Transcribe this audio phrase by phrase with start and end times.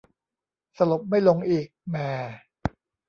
[0.77, 2.09] สลบไม่ลงอีก แหม่